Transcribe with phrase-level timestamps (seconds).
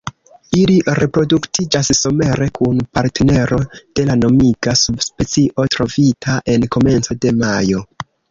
[0.59, 3.59] Ili reproduktiĝas somere, kun partnero
[3.99, 7.85] de la nomiga subspecio trovita en komenco de majo.